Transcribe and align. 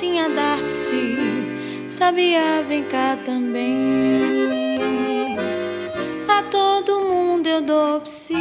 sigo 0.00 0.18
assim 0.18 0.34
dar-se. 0.34 1.90
Sabia, 1.90 2.62
vem 2.66 2.82
cá 2.84 3.18
também. 3.22 4.78
A 6.26 6.42
todo 6.44 7.02
mundo 7.02 7.46
eu 7.46 7.60
dou 7.60 8.00
psi. 8.00 8.34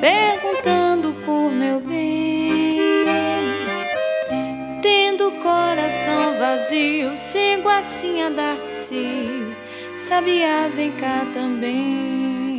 Perguntando 0.00 1.12
por 1.26 1.52
meu 1.52 1.78
bem. 1.80 3.04
Tendo 4.80 5.30
coração 5.42 6.38
vazio, 6.38 7.14
sigo 7.14 7.68
assim 7.68 8.22
a 8.22 8.30
dar-se. 8.30 9.54
Sabia, 9.98 10.70
vem 10.74 10.90
cá 10.92 11.26
também. 11.34 12.58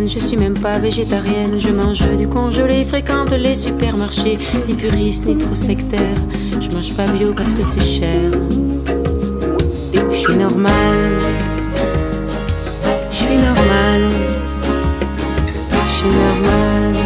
Je 0.00 0.18
suis 0.18 0.36
même 0.36 0.58
pas 0.58 0.78
végétarienne. 0.78 1.58
Je 1.58 1.70
mange 1.70 2.02
du 2.16 2.26
congelé, 2.26 2.84
fréquente 2.84 3.32
les 3.32 3.54
supermarchés, 3.54 4.38
ni 4.66 4.74
puriste 4.74 5.26
ni 5.26 5.36
trop 5.36 5.54
sectaire. 5.54 6.16
Je 6.60 6.74
mange 6.74 6.94
pas 6.94 7.06
bio 7.06 7.32
parce 7.34 7.52
que 7.52 7.62
c'est 7.62 7.84
cher. 7.84 8.20
Je 10.10 10.16
suis 10.16 10.36
normale, 10.36 11.18
je 13.10 13.16
suis 13.16 13.36
normale, 13.36 14.08
je 15.86 15.92
suis 15.92 16.06
normale. 16.06 16.96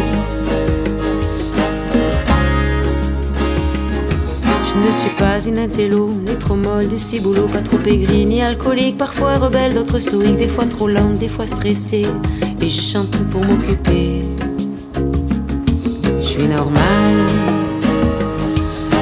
Je 4.69 4.87
ne 4.87 4.91
suis 4.93 5.15
pas 5.17 5.41
une 5.41 5.57
intello, 5.57 6.09
ni 6.09 6.37
trop 6.37 6.55
molle, 6.55 6.87
du 6.87 6.99
ciboulot, 6.99 7.47
pas 7.47 7.61
trop 7.61 7.79
aigrie, 7.85 8.25
ni 8.25 8.41
alcoolique, 8.41 8.97
parfois 8.97 9.35
rebelle, 9.37 9.73
d'autres 9.73 9.99
stoïque, 9.99 10.37
des 10.37 10.47
fois 10.47 10.65
trop 10.65 10.87
lente, 10.87 11.17
des 11.17 11.27
fois 11.27 11.47
stressée. 11.47 12.05
Et 12.59 12.69
je 12.69 12.81
chante 12.81 13.23
pour 13.31 13.45
m'occuper. 13.45 14.21
Je 16.19 16.25
suis 16.25 16.47
normale, 16.47 17.25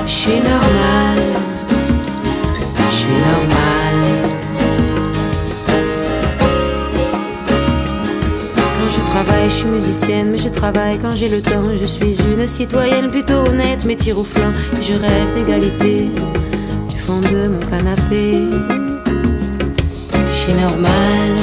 je 0.05 0.11
suis 0.11 0.39
normale, 0.39 1.23
je 2.91 2.95
suis 2.95 3.07
normale. 3.07 4.03
Quand 8.55 8.89
je 8.91 9.01
travaille, 9.09 9.49
je 9.49 9.55
suis 9.55 9.67
musicienne, 9.67 10.29
mais 10.31 10.37
je 10.37 10.49
travaille 10.49 10.99
quand 10.99 11.11
j'ai 11.11 11.29
le 11.29 11.41
temps. 11.41 11.75
Je 11.75 11.85
suis 11.85 12.17
une 12.21 12.45
citoyenne 12.47 13.09
plutôt 13.09 13.47
honnête, 13.47 13.83
mais 13.85 13.95
tire 13.95 14.19
au 14.19 14.23
flanc. 14.23 14.51
Je 14.79 14.93
rêve 14.93 15.33
d'égalité 15.33 16.11
du 16.89 16.97
fond 16.97 17.19
de 17.21 17.47
mon 17.47 17.65
canapé. 17.65 18.43
Je 20.13 20.37
suis 20.37 20.53
normale, 20.53 21.35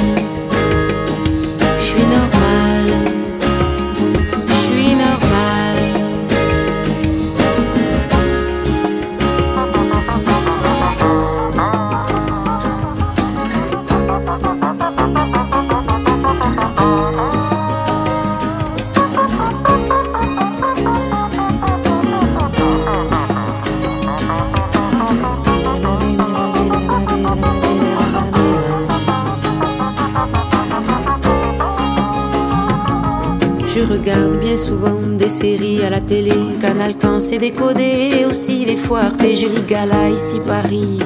la 35.93 36.01
télé, 36.01 36.33
Canal 36.59 36.95
quand 36.99 37.19
c'est 37.19 37.37
décodé, 37.37 38.25
aussi 38.27 38.65
des 38.65 38.75
foires, 38.75 39.15
tes 39.15 39.35
jolis 39.35 39.61
galas, 39.67 40.09
ici 40.09 40.39
Paris, 40.43 40.97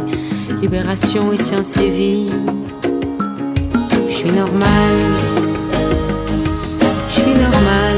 Libération 0.61 1.33
et 1.33 1.37
Sciences 1.37 1.75
et 1.75 1.89
Vie. 1.89 2.29
Je 4.07 4.13
suis 4.13 4.31
normal, 4.31 4.95
je 7.09 7.13
suis 7.19 7.35
normal, 7.45 7.97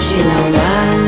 je 0.00 0.06
suis 0.10 0.24
normal. 0.36 1.00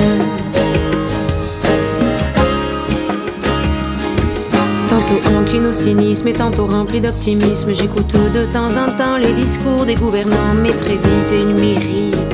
Tantôt 4.89 5.39
encline 5.39 5.67
au 5.67 5.73
cynisme 5.75 6.29
et 6.29 6.33
tantôt 6.33 6.67
rempli 6.67 6.99
d'optimisme. 7.03 7.75
J'écoute 7.75 8.15
de 8.15 8.47
temps 8.55 8.75
en 8.83 8.87
temps 8.97 9.19
les 9.19 9.35
discours 9.35 9.85
des 9.85 9.97
gouvernants, 9.97 10.55
mais 10.63 10.73
très 10.73 10.97
vite 10.97 11.31
une 11.31 11.57
mérite. 11.61 12.32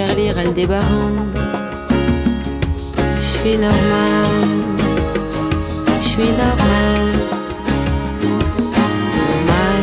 Je 0.00 0.06
préfère 0.06 0.24
lire 0.24 0.38
Aldébaran. 0.38 1.10
Je 3.16 3.38
suis 3.38 3.58
normal, 3.58 4.48
je 6.02 6.08
suis 6.08 6.22
normal. 6.22 7.12
Normal. 9.28 9.82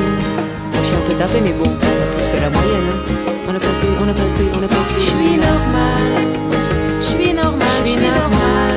Moi, 0.71 0.81
je 0.81 0.87
suis 0.87 0.95
un 0.95 1.07
peu 1.07 1.13
tapé, 1.13 1.39
mais 1.43 1.51
bon, 1.53 1.69
plus 1.69 2.27
que 2.31 2.41
la 2.41 2.49
moyenne. 2.49 2.89
hein. 2.89 3.33
On 3.47 3.53
n'a 3.53 3.59
pas 3.59 3.67
plus, 3.79 3.89
on 4.01 4.05
n'a 4.05 4.13
pas 4.13 4.29
plus, 4.35 4.45
on 4.55 4.59
n'a 4.59 4.67
pas 4.67 4.75
plus. 4.89 5.01
Je 5.01 5.05
suis 5.05 5.37
normal, 5.37 6.25
je 6.99 7.05
suis 7.05 7.33
normal, 7.33 7.67
je 7.83 7.89
suis 7.89 8.01
normal. 8.01 8.76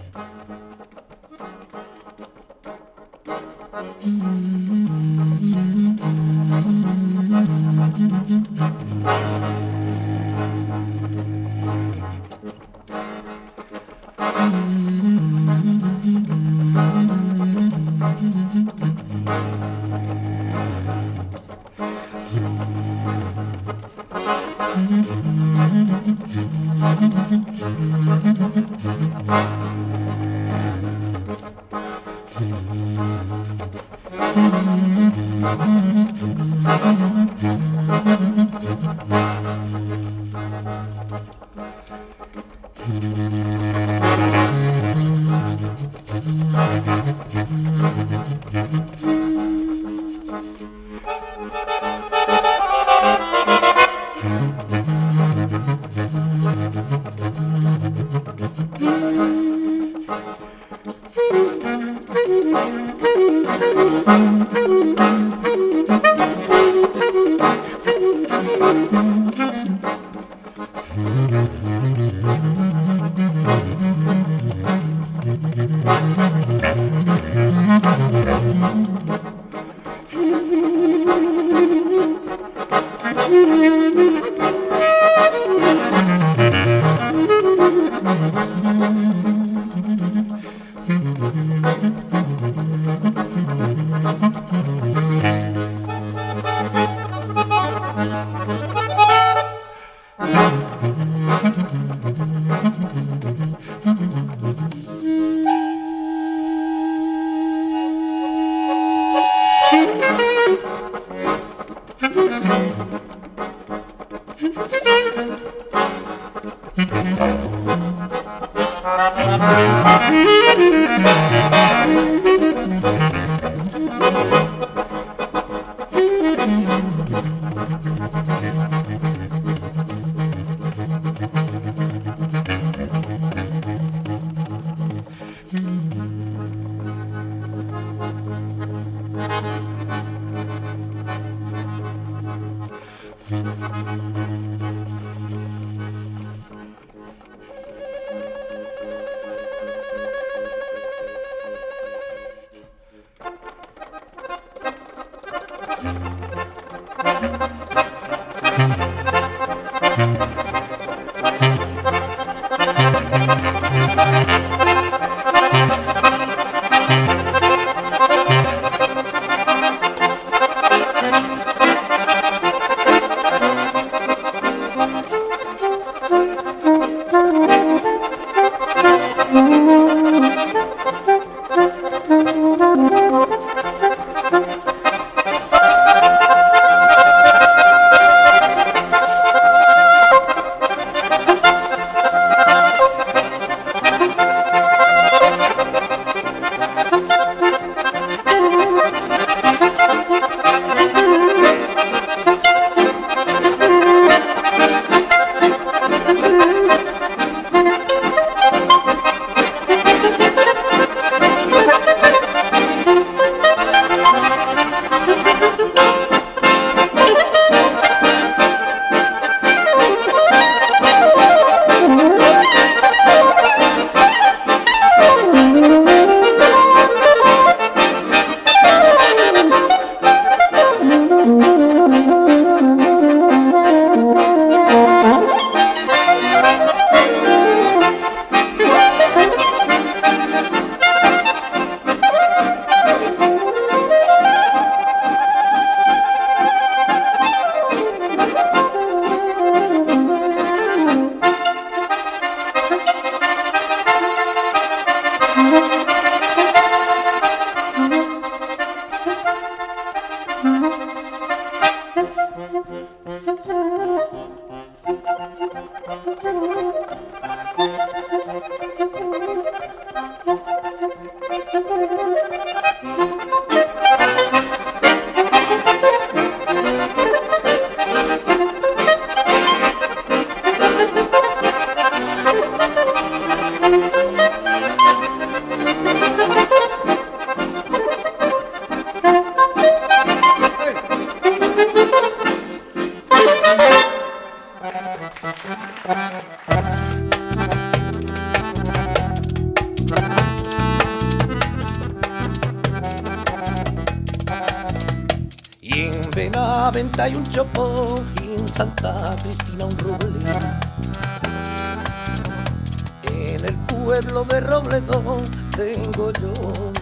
pueblo 313.83 314.23
de 314.25 314.41
Robledo 314.41 315.17
tengo 315.55 316.11
yo 316.13 316.33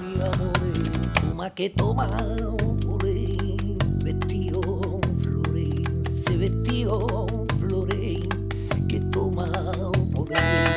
mi 0.01 0.21
amor, 0.21 0.51
toma 1.21 1.49
que 1.51 1.69
toma, 1.69 2.09
vestido 4.03 4.61
flore, 5.21 5.83
se 6.13 6.37
vestido 6.37 7.25
flore, 7.59 8.19
que 8.87 8.99
toma, 9.11 9.45
que 10.27 10.68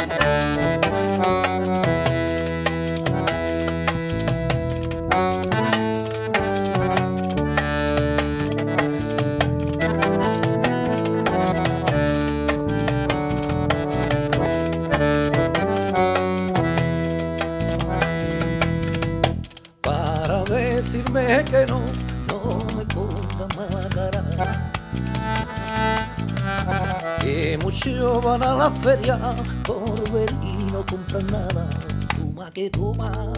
Muchos 27.84 28.22
van 28.22 28.42
a 28.44 28.54
la 28.54 28.70
feria 28.70 29.18
por 29.64 30.12
ver 30.12 30.30
y 30.40 30.72
no 30.72 30.86
compran 30.86 31.26
nada. 31.26 31.68
Toma 32.16 32.48
que 32.52 32.70
toma, 32.70 33.32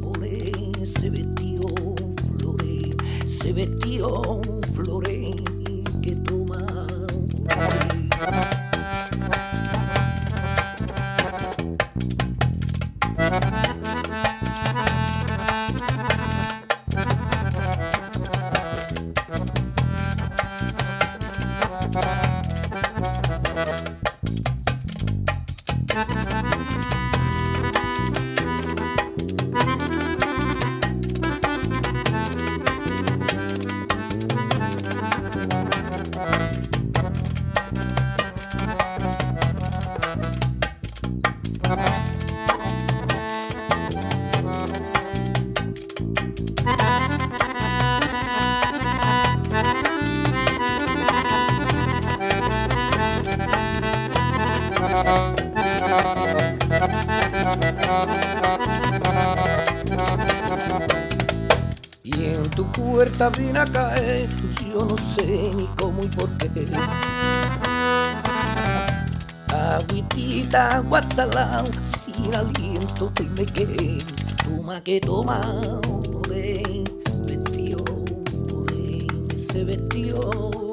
ole, 0.00 0.52
se 0.86 1.10
vestió 1.10 1.60
flore, 2.38 2.96
se 3.26 3.52
vestió 3.52 4.40
flore, 4.72 5.34
que 6.00 6.12
toma, 6.12 6.86
Y 62.02 62.24
en 62.24 62.42
tu 62.50 62.70
puerta 62.72 63.30
vine 63.30 63.58
a 63.58 63.64
caer, 63.64 64.28
yo 64.72 64.84
no 64.84 64.96
sé 65.14 65.52
ni 65.56 65.66
cómo 65.78 66.02
y 66.02 66.08
por 66.08 66.36
qué. 66.38 66.50
Agüitita, 69.48 70.80
guasalao, 70.80 71.66
sin 72.04 72.34
aliento, 72.34 73.12
dime 73.16 73.46
que 73.46 74.04
toma 74.44 74.80
que 74.82 75.00
toma, 75.00 75.40
ven, 76.28 76.84
vestido, 77.26 77.84
ven, 78.66 79.28
ese 79.34 79.64
vestido. 79.64 80.69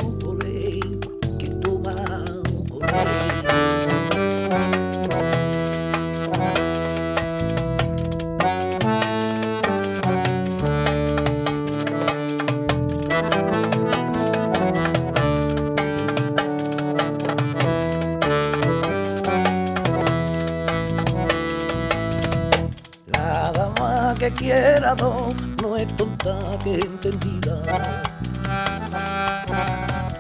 No 24.96 25.76
es 25.76 25.88
tonta 25.98 26.40
que 26.64 26.76
entendida. 26.76 27.62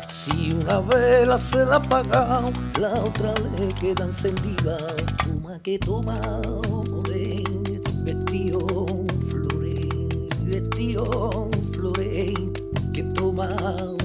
Si 0.09 0.51
una 0.51 0.79
vela 0.79 1.37
se 1.37 1.65
la 1.65 1.77
apaga, 1.77 2.41
la 2.77 2.93
otra 2.95 3.33
le 3.57 3.69
queda 3.79 4.05
encendida. 4.05 4.77
Toma 5.23 5.57
que 5.59 5.79
toma, 5.79 6.19
vestido 8.03 8.59
flore, 9.29 9.89
vestido 10.43 11.49
flore, 11.71 12.33
que 12.93 13.03
toma. 13.15 13.96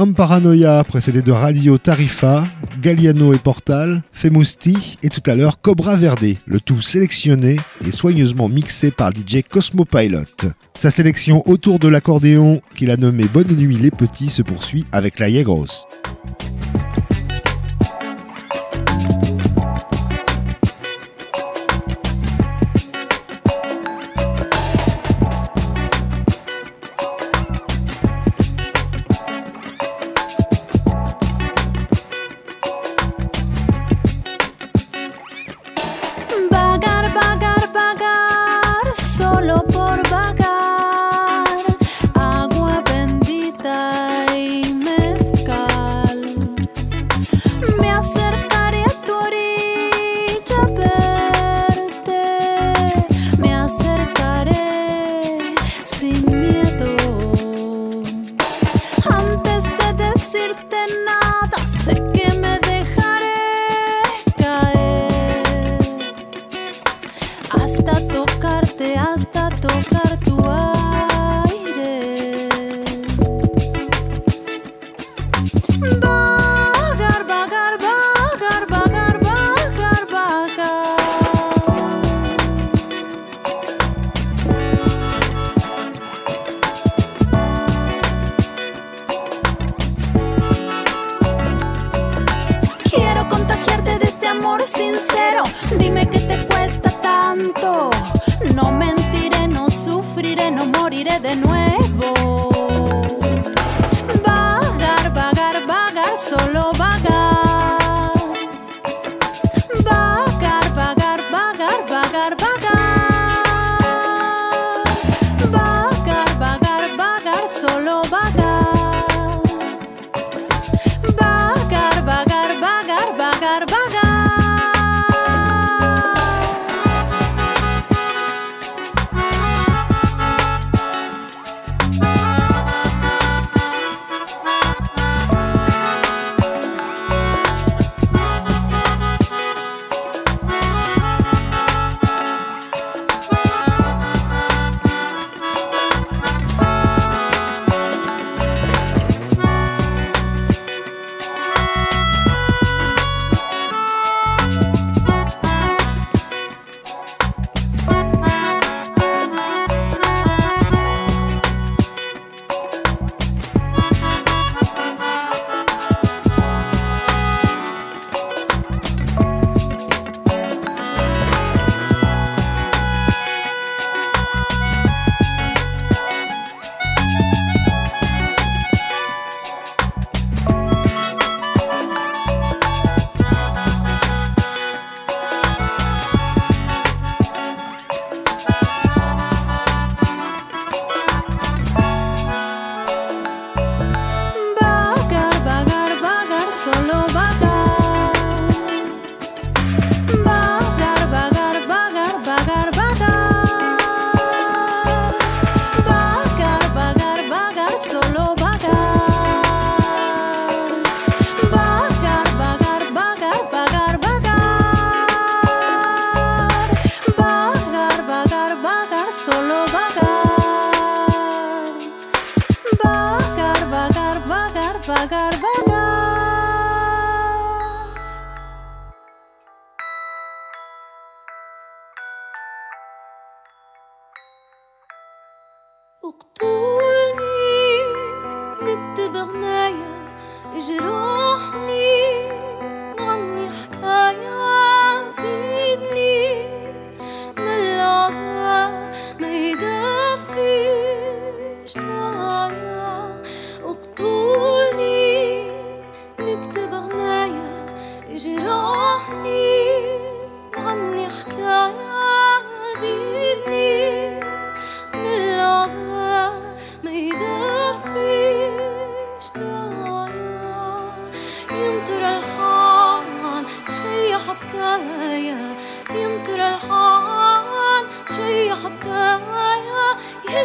Homme 0.00 0.14
Paranoia, 0.14 0.84
précédé 0.84 1.22
de 1.22 1.32
Radio 1.32 1.76
Tarifa, 1.76 2.46
Galliano 2.80 3.34
et 3.34 3.38
Portal, 3.38 4.00
Femusti 4.12 4.96
et 5.02 5.08
tout 5.08 5.28
à 5.28 5.34
l'heure 5.34 5.60
Cobra 5.60 5.96
Verde, 5.96 6.36
le 6.46 6.60
tout 6.60 6.80
sélectionné 6.80 7.56
et 7.84 7.90
soigneusement 7.90 8.48
mixé 8.48 8.92
par 8.92 9.10
DJ 9.10 9.42
Cosmopilot. 9.42 10.52
Sa 10.76 10.92
sélection 10.92 11.42
autour 11.48 11.80
de 11.80 11.88
l'accordéon 11.88 12.60
qu'il 12.76 12.92
a 12.92 12.96
nommé 12.96 13.24
Bonne 13.24 13.56
nuit 13.56 13.76
les 13.76 13.90
petits 13.90 14.28
se 14.28 14.42
poursuit 14.42 14.84
avec 14.92 15.18
la 15.18 15.30
Yegros. 15.30 15.88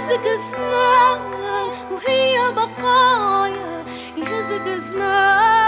يهزك 0.03 0.27
اسمها 0.27 1.15
وهي 1.91 2.51
بقايا 2.55 3.85
يهزك 4.17 4.67
اسمها. 4.67 5.62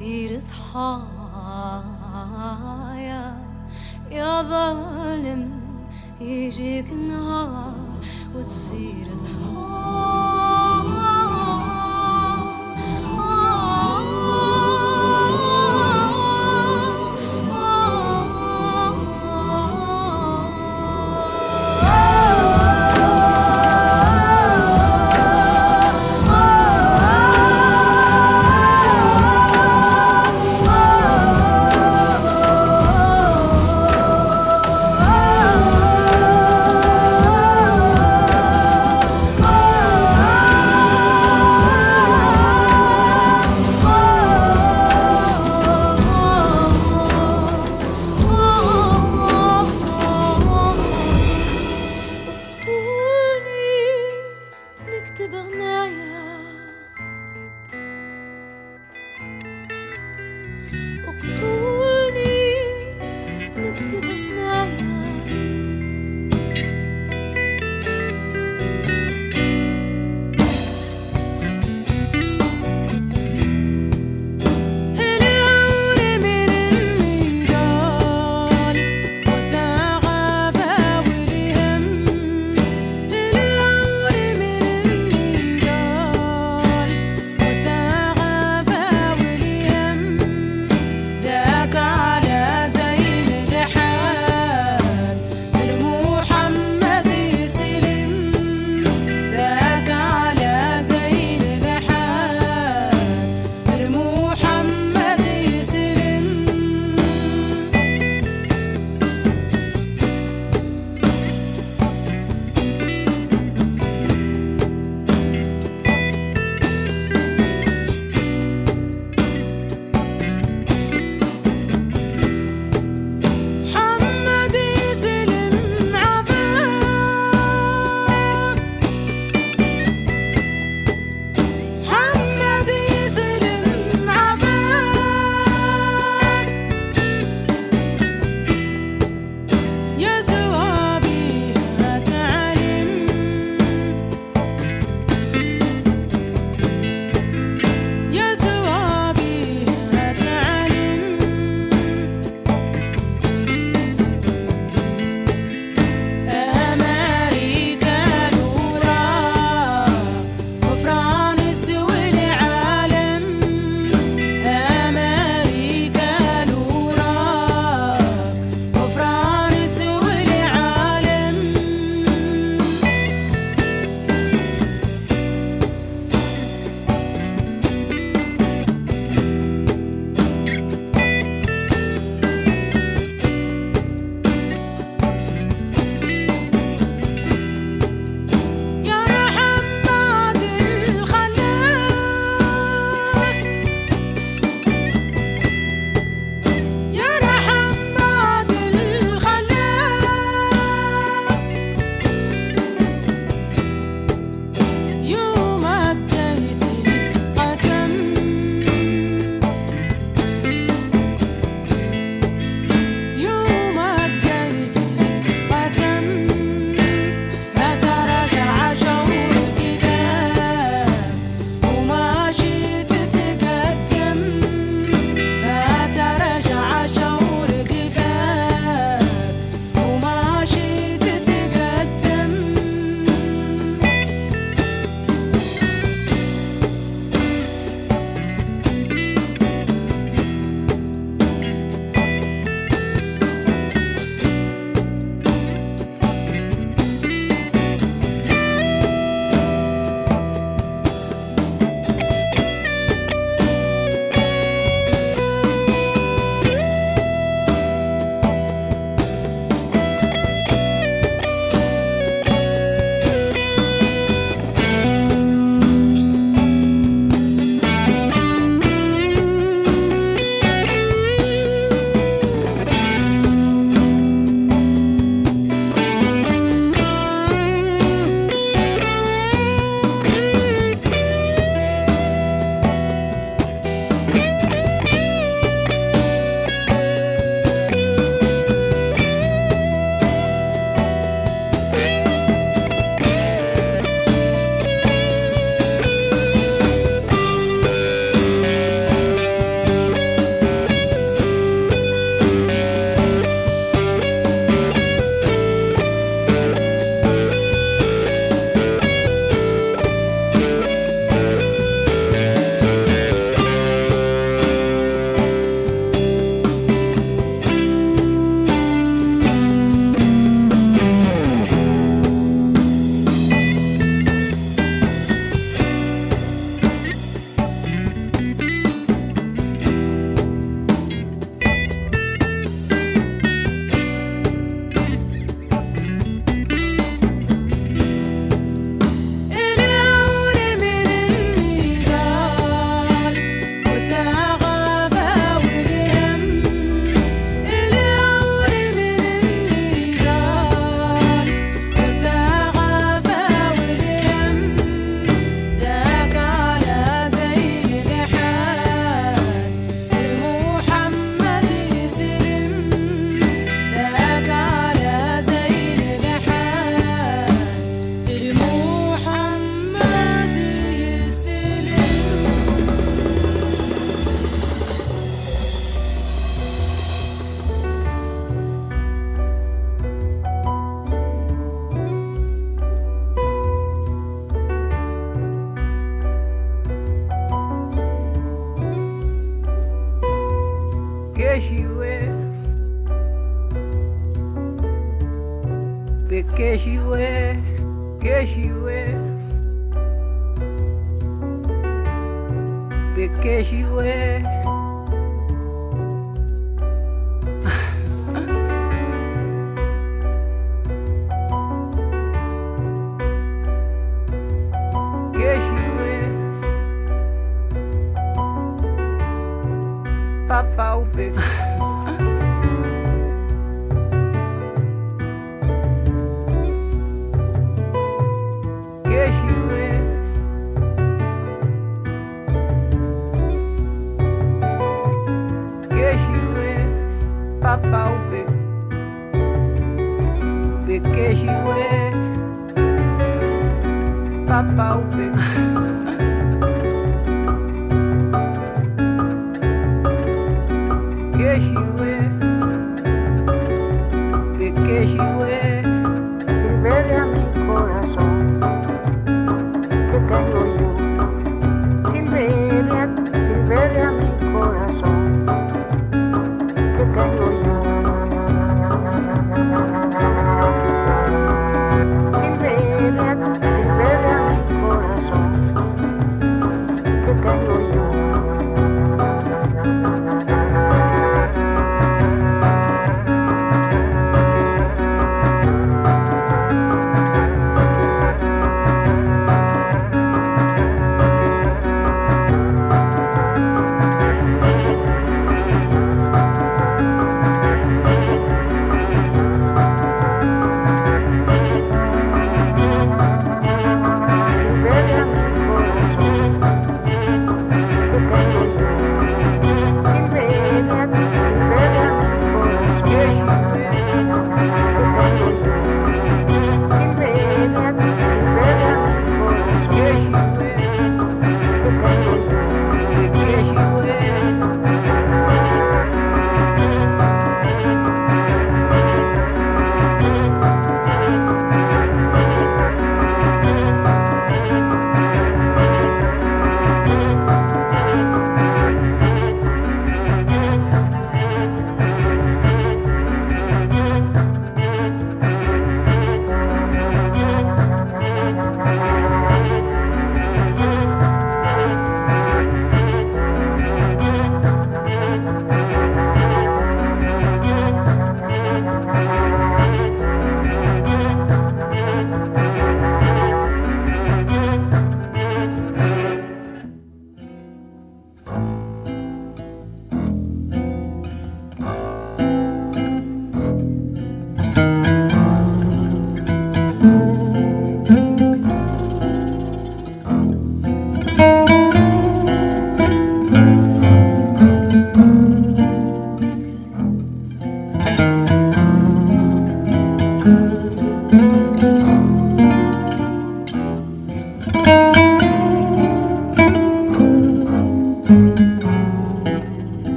كتير 0.00 0.40
ضحايا 0.40 1.84
يا 4.10 4.42
ظالم 4.42 5.50
يجيك 6.20 6.92
نهار 6.92 7.74
وتصير 8.34 9.06
ضحايا 9.06 9.69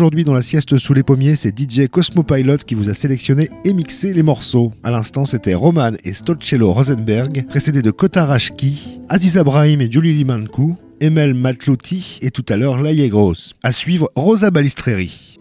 Aujourd'hui, 0.00 0.24
dans 0.24 0.32
la 0.32 0.40
sieste 0.40 0.78
sous 0.78 0.94
les 0.94 1.02
pommiers, 1.02 1.36
c'est 1.36 1.52
DJ 1.54 1.86
Cosmopilot 1.86 2.56
qui 2.66 2.74
vous 2.74 2.88
a 2.88 2.94
sélectionné 2.94 3.50
et 3.66 3.74
mixé 3.74 4.14
les 4.14 4.22
morceaux. 4.22 4.70
À 4.82 4.90
l'instant, 4.90 5.26
c'était 5.26 5.52
Roman 5.52 5.92
et 6.04 6.14
Stolcello 6.14 6.72
Rosenberg, 6.72 7.44
précédés 7.50 7.82
de 7.82 7.90
Kotarashki, 7.90 9.02
Aziz 9.10 9.36
Abrahim 9.36 9.82
et 9.82 9.92
Julie 9.92 10.14
Limankou, 10.14 10.74
Emel 11.02 11.34
Matlouti 11.34 12.18
et 12.22 12.30
tout 12.30 12.46
à 12.48 12.56
l'heure 12.56 12.80
Laïe 12.80 13.06
Gross. 13.10 13.52
À 13.62 13.72
suivre 13.72 14.08
Rosa 14.14 14.50
Balistreri. 14.50 15.38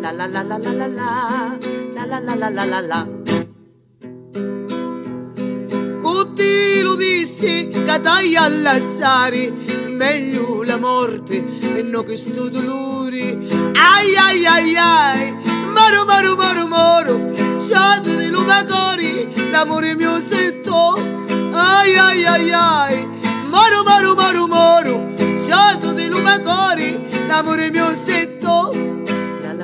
La 0.00 0.10
la 0.12 0.26
la 0.26 0.42
la 0.42 0.58
la 0.58 0.72
la 0.72 0.86
la. 0.86 1.58
La 1.94 2.04
la 2.06 2.18
la 2.18 2.34
la 2.34 2.48
la 2.48 2.64
la 2.64 2.80
la. 2.80 2.80
La 2.80 2.80
la 2.80 3.06
Tutti 6.02 6.80
lo 6.82 6.94
dissi 6.94 7.68
che 7.68 8.00
dai 8.00 8.36
all'assari 8.36 9.52
meglio 9.88 10.62
la 10.62 10.76
morte 10.76 11.44
e 11.76 11.82
non 11.82 12.04
che 12.04 12.16
sto 12.16 12.48
dolore 12.48 13.36
ai 13.74 14.16
ai 14.16 14.46
ai 14.46 14.76
ai 14.76 15.34
maro 15.72 16.04
maro 16.04 16.34
maro 16.36 16.66
maro 16.66 17.58
sciato 17.58 18.14
di 18.16 18.28
lumacori 18.30 19.50
l'amore 19.50 19.94
mio 19.96 20.20
setto 20.20 20.94
ai 21.52 21.96
ai 21.96 22.24
ai 22.24 22.52
ai 22.52 23.08
maro 23.48 23.82
maro 23.82 24.14
maro 24.14 24.46
maro 24.46 25.06
sciato 25.36 25.92
di 25.92 26.06
lumacori 26.08 27.26
l'amore 27.26 27.70
mio 27.70 27.94
setto 27.94 28.87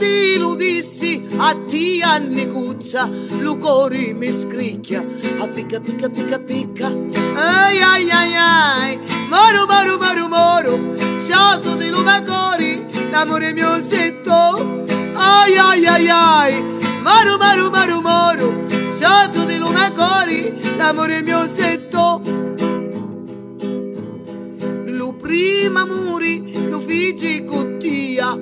la 0.00 0.06
la 0.06 0.16
la 0.16 0.30
tutti 0.30 0.38
lo 0.38 0.54
dissi 0.54 1.28
a 1.36 1.54
ti 1.66 2.00
anni 2.02 2.46
cuzza 2.46 3.06
lo 3.38 3.58
cuore 3.58 4.14
mi 4.14 4.30
scricchia 4.30 5.04
a 5.38 5.46
picca 5.46 5.78
picca 5.78 6.08
picca 6.08 6.38
picca. 6.38 6.86
Ai 6.86 7.80
ai 7.80 8.10
ai 8.10 8.34
ai 8.34 8.98
moro 9.28 9.66
moro 9.66 9.98
moro 9.98 10.28
moro 10.28 11.18
sciato 11.18 11.74
di 11.76 11.90
lumacori 11.90 12.82
l'amore 13.10 13.52
mio 13.52 13.82
setto 13.82 14.84
ai 15.14 15.56
ai 15.56 15.86
ai 15.86 16.08
ai 16.08 16.62
maru 17.02 17.36
maru 17.36 17.68
maru 17.70 18.00
maru 18.00 18.66
sciato 18.90 19.44
di 19.44 19.58
lumacori 19.58 20.76
l'amore 20.78 21.22
mio 21.22 21.46
setto 21.46 22.22
lo 22.24 22.69
prima 25.30 25.86
muri 25.86 26.68
lo 26.68 26.80
figi 26.80 27.44
cottia 27.44 28.36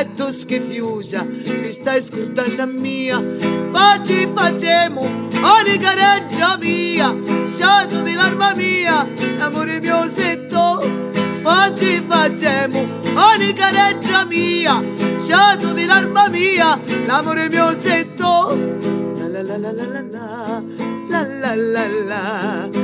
etto 0.00 0.32
schifiusa 0.32 1.24
che 1.44 1.70
stai 1.70 2.02
scrutando 2.02 2.62
a 2.62 2.66
mia. 2.66 3.18
Oggi 3.18 4.28
facciamo 4.34 5.02
ogni 5.02 5.78
gareggia 5.78 6.58
mia 6.58 7.14
sciato 7.46 8.02
di 8.02 8.14
l'arma 8.14 8.52
mia 8.54 9.08
l'amore 9.38 9.78
mio 9.78 10.10
setto. 10.10 10.80
Oggi 11.44 12.02
facciamo 12.04 12.80
ogni 13.14 13.52
gareggia 13.52 14.24
mia 14.24 14.82
sciato 15.16 15.72
di 15.72 15.84
l'arma 15.84 16.28
mia 16.30 16.80
l'amore 17.06 17.48
mio 17.48 17.78
setto. 17.78 18.58
La 19.18 19.28
la 19.28 19.40
la 19.40 19.56
la 19.56 19.72
la 19.72 19.84
la 19.84 20.62
la 21.08 21.22
la 21.22 21.54
la 21.54 21.54
la 21.54 21.86
la 21.86 22.83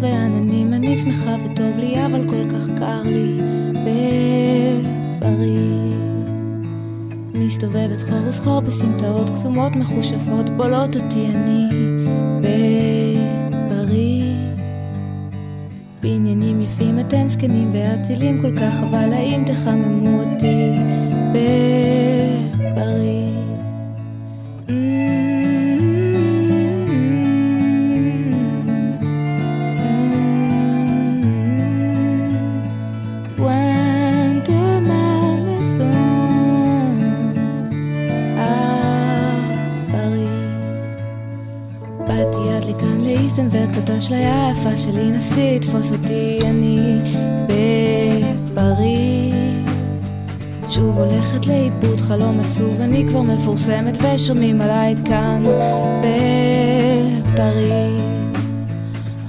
ועננים, 0.00 0.74
אני 0.74 0.96
שמחה 0.96 1.36
וטוב 1.44 1.78
לי, 1.78 2.06
אבל 2.06 2.28
כל 2.28 2.50
כך 2.50 2.78
קר 2.78 3.02
לי 3.04 3.40
בפריז. 3.72 4.86
מסתובבת 7.34 7.98
סחור 7.98 8.18
וסחור 8.26 8.60
בסמטאות 8.60 9.30
קסומות 9.30 9.76
מחושפות, 9.76 10.50
בולעות 10.56 10.96
אותי 10.96 11.26
אני 11.26 11.68
בפריז. 12.40 13.86
בניינים 16.02 16.62
יפים 16.62 16.98
אתם 16.98 17.28
זקנים 17.28 17.70
ואצילים 17.72 18.42
כל 18.42 18.56
כך, 18.56 18.82
אבל 18.82 19.12
האם 19.12 19.44
תחממו 19.46 20.22
אותי 20.22 20.72
בפריז? 21.32 22.15
האשליה 43.90 44.46
היפה 44.46 44.76
שלי, 44.76 45.10
נסי 45.10 45.56
לתפוס 45.56 45.92
אותי, 45.92 46.38
אני 46.40 46.98
בפריז. 47.46 49.34
שוב 50.68 50.98
הולכת 50.98 51.46
לאיבוד 51.46 52.00
חלום 52.00 52.40
עצוב, 52.40 52.80
אני 52.80 53.04
כבר 53.08 53.22
מפורסמת 53.22 53.98
ושומעים 54.02 54.60
עליי 54.60 54.94
כאן 55.04 55.42
בפריז. 56.00 57.66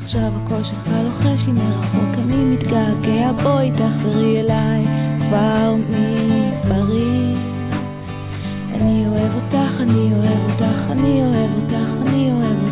עכשיו 0.01 0.31
הקול 0.35 0.63
שלך 0.63 0.89
לוחש 1.03 1.47
לי 1.47 1.51
מרחוק, 1.53 2.15
אני 2.25 2.35
מתגעגע, 2.35 3.31
בואי 3.43 3.71
תחזרי 3.71 4.41
אליי 4.41 4.85
כבר 5.19 5.75
מפריז. 5.89 7.37
אני 8.73 9.05
אוהב 9.07 9.35
אותך, 9.35 9.81
אני 9.81 10.13
אוהב 10.13 10.51
אותך, 10.51 10.91
אני 10.91 11.21
אוהב 11.21 11.51
אותך, 11.55 11.91
אני 12.01 12.31
אוהב 12.31 12.57
אותך. 12.61 12.66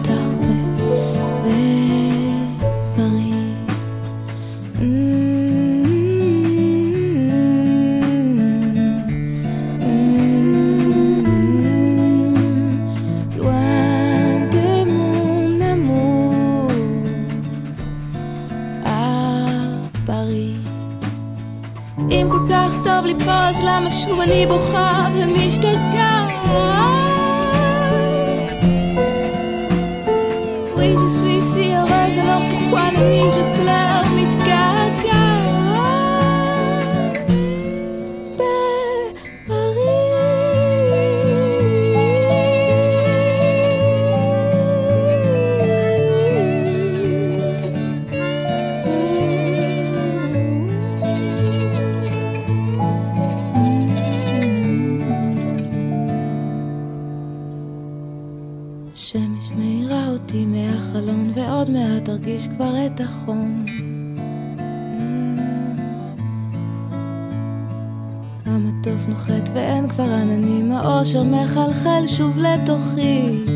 האושר 71.06 71.24
מחלחל 71.24 72.08
שוב 72.08 72.40
לתוכי. 72.40 73.55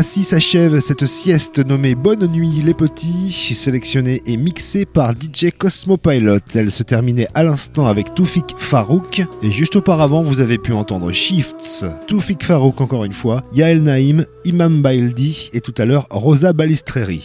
Ainsi 0.00 0.24
s'achève 0.24 0.80
cette 0.80 1.04
sieste 1.04 1.58
nommée 1.58 1.94
Bonne 1.94 2.26
nuit 2.26 2.62
les 2.64 2.72
petits, 2.72 3.30
sélectionnée 3.54 4.22
et 4.24 4.38
mixée 4.38 4.86
par 4.86 5.12
DJ 5.12 5.50
Cosmopilot. 5.50 6.38
Elle 6.54 6.70
se 6.70 6.82
terminait 6.82 7.28
à 7.34 7.42
l'instant 7.42 7.84
avec 7.84 8.14
Toufik 8.14 8.54
Farouk 8.56 9.22
et 9.42 9.50
juste 9.50 9.76
auparavant 9.76 10.22
vous 10.22 10.40
avez 10.40 10.56
pu 10.56 10.72
entendre 10.72 11.12
Shifts, 11.12 11.84
Toufik 12.06 12.42
Farouk 12.42 12.80
encore 12.80 13.04
une 13.04 13.12
fois, 13.12 13.44
Yael 13.52 13.82
Naïm, 13.82 14.24
Imam 14.46 14.80
Baildi 14.80 15.50
et 15.52 15.60
tout 15.60 15.74
à 15.76 15.84
l'heure 15.84 16.06
Rosa 16.10 16.54
Balistreri. 16.54 17.22